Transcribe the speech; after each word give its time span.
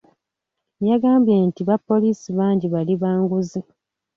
Yagambye 0.89 1.35
nti 1.47 1.61
bapoliisi 1.69 2.29
bangi 2.37 2.67
bali 2.73 2.93
ba 3.01 3.11
nguzi. 3.21 3.59